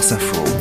[0.00, 0.60] France Info.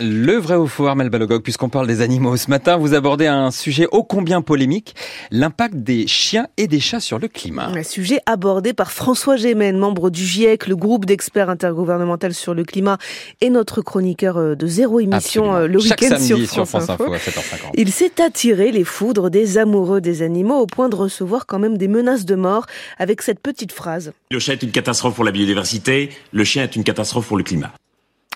[0.00, 2.38] Le vrai ou faux, Armel Balogog, puisqu'on parle des animaux.
[2.38, 4.94] Ce matin, vous abordez un sujet ô combien polémique,
[5.30, 7.66] l'impact des chiens et des chats sur le climat.
[7.66, 12.64] Un sujet abordé par François Gémen, membre du GIEC, le groupe d'experts intergouvernemental sur le
[12.64, 12.96] climat,
[13.42, 15.56] et notre chroniqueur euh, de Zéro Émission Absolument.
[15.56, 17.12] euh, le Chaque week-end samedi sur France, Info.
[17.12, 17.72] à 7h50.
[17.74, 21.76] Il s'est attiré les foudres des amoureux des animaux au point de recevoir quand même
[21.76, 22.64] des menaces de mort
[22.98, 24.12] avec cette petite phrase.
[24.30, 27.42] Le chat est une catastrophe pour la biodiversité, le chien est une catastrophe pour le
[27.42, 27.74] climat.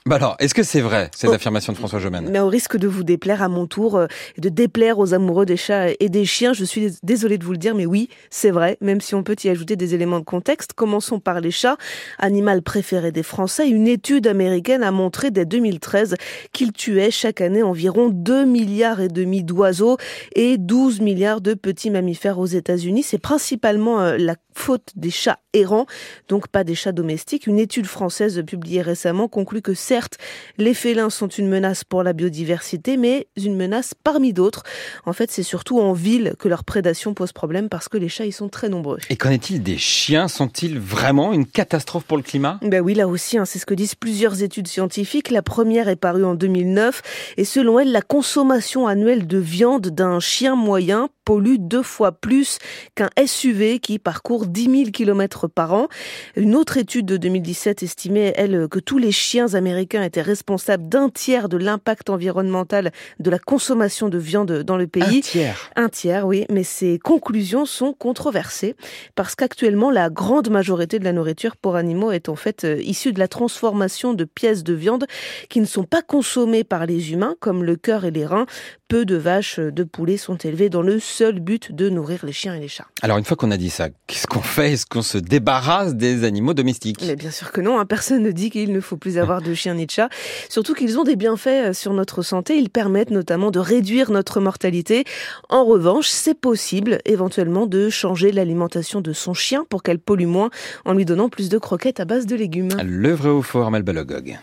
[0.05, 1.33] Bah alors, est-ce que c'est vrai, ces Oh.
[1.33, 4.07] affirmations de François Gemène Mais au risque de vous déplaire à mon tour, euh,
[4.37, 7.59] de déplaire aux amoureux des chats et des chiens, je suis désolée de vous le
[7.59, 10.73] dire, mais oui, c'est vrai, même si on peut y ajouter des éléments de contexte.
[10.73, 11.77] Commençons par les chats,
[12.19, 13.69] animal préféré des Français.
[13.69, 16.17] Une étude américaine a montré dès 2013
[16.53, 19.99] qu'ils tuaient chaque année environ 2 milliards et demi d'oiseaux
[20.35, 23.05] et 12 milliards de petits mammifères aux États-Unis.
[23.05, 25.87] C'est principalement euh, la faute des chats errants,
[26.29, 27.47] donc pas des chats domestiques.
[27.47, 30.17] Une étude française publiée récemment conclut que certes,
[30.57, 34.63] les félins sont une menace pour la biodiversité, mais une menace parmi d'autres.
[35.05, 38.25] En fait, c'est surtout en ville que leur prédation pose problème parce que les chats,
[38.25, 38.97] ils sont très nombreux.
[39.11, 40.29] Et qu'en est-il des chiens?
[40.29, 42.59] Sont-ils vraiment une catastrophe pour le climat?
[42.63, 45.31] Ben oui, là aussi, hein, c'est ce que disent plusieurs études scientifiques.
[45.31, 50.21] La première est parue en 2009 et selon elle, la consommation annuelle de viande d'un
[50.21, 52.59] chien moyen pollue deux fois plus
[52.95, 55.89] qu'un SUV qui parcourt 10 000 km par an.
[56.37, 61.09] Une autre étude de 2017 estimait, elle, que tous les chiens américains étaient responsables d'un
[61.09, 65.21] tiers de l'impact environnemental de la consommation de viande dans le Un pays.
[65.21, 65.71] tiers.
[65.77, 68.75] Un tiers, oui, mais ces conclusions sont controversées
[69.15, 73.13] parce qu'actuellement, la grande majorité de la nourriture pour animaux est en fait euh, issue
[73.13, 75.07] de la transformation de pièces de viande
[75.49, 78.47] qui ne sont pas consommées par les humains, comme le cœur et les reins.
[78.89, 82.33] Peu de vaches, euh, de poulets sont élevés dans le seul but de nourrir les
[82.33, 82.87] chiens et les chats.
[83.03, 84.73] Alors, une fois qu'on a dit ça, qu'est-ce qu'on fait?
[84.73, 87.03] Est-ce qu'on se débarrasse des animaux domestiques?
[87.07, 89.55] Mais bien sûr que non, hein, personne ne dit qu'il ne faut plus avoir de
[89.55, 90.09] chiens ni de chats.
[90.49, 92.57] Surtout qu'ils ont des bienfaits euh, sur notre santé.
[92.57, 95.05] Ils permettent notamment de réduire notre mortalité.
[95.49, 100.51] En revanche, c'est possible éventuellement de changer l'alimentation de son chien pour qu'elle pollue moins
[100.85, 102.71] en lui donnant plus de croquettes à base de légumes.
[102.83, 103.43] Le vrai ou
[103.83, 104.39] Balogog